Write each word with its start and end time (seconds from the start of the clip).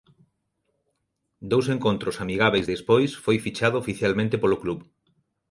Dous 1.51 1.65
encontros 1.75 2.15
amigábeis 2.23 2.65
despois 2.73 3.11
foi 3.23 3.37
fichado 3.45 3.79
oficialmente 3.83 4.35
polo 4.41 4.59
club. 4.63 4.79